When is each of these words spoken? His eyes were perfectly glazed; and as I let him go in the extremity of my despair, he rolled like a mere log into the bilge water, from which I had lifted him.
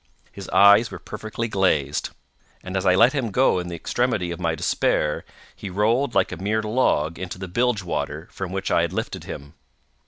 His 0.31 0.49
eyes 0.49 0.89
were 0.89 0.97
perfectly 0.97 1.47
glazed; 1.47 2.09
and 2.63 2.75
as 2.75 2.87
I 2.87 2.95
let 2.95 3.13
him 3.13 3.29
go 3.29 3.59
in 3.59 3.67
the 3.67 3.75
extremity 3.75 4.31
of 4.31 4.39
my 4.39 4.55
despair, 4.55 5.23
he 5.55 5.69
rolled 5.69 6.15
like 6.15 6.31
a 6.31 6.37
mere 6.41 6.63
log 6.63 7.19
into 7.19 7.37
the 7.37 7.47
bilge 7.47 7.83
water, 7.83 8.27
from 8.31 8.51
which 8.51 8.71
I 8.71 8.81
had 8.81 8.93
lifted 8.93 9.25
him. 9.25 9.53